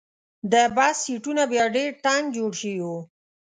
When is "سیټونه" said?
1.05-1.43